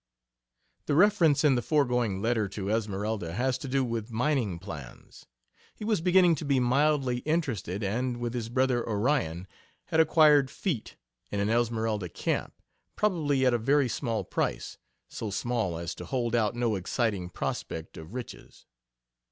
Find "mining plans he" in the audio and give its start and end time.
4.11-5.85